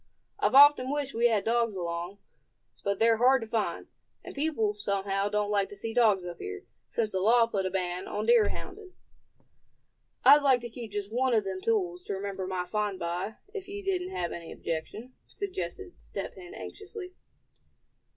I've 0.39 0.55
often 0.55 0.91
wished 0.91 1.13
we 1.13 1.27
had 1.27 1.43
dogs 1.45 1.75
along; 1.75 2.17
but 2.83 2.97
they're 2.97 3.17
hard 3.17 3.39
to 3.43 3.47
find; 3.47 3.85
and 4.23 4.33
people, 4.33 4.73
somehow, 4.73 5.29
don't 5.29 5.51
like 5.51 5.69
to 5.69 5.75
see 5.75 5.93
dogs 5.93 6.25
up 6.25 6.39
here, 6.39 6.65
since 6.89 7.11
the 7.11 7.19
law 7.19 7.45
put 7.45 7.67
a 7.67 7.69
ban 7.69 8.07
on 8.07 8.25
deer 8.25 8.49
hounding." 8.49 8.93
"I'd 10.25 10.41
like 10.41 10.61
to 10.61 10.69
keep 10.71 10.91
just 10.91 11.13
one 11.13 11.35
of 11.35 11.43
them 11.43 11.61
tools, 11.61 12.01
to 12.05 12.15
remember 12.15 12.47
my 12.47 12.65
find 12.65 12.97
by, 12.97 13.35
if 13.53 13.67
you 13.67 13.83
didn't 13.83 14.09
have 14.15 14.31
any 14.31 14.51
objection," 14.51 15.13
suggested 15.27 15.99
Step 15.99 16.33
Hen 16.33 16.55
anxiously. 16.55 17.13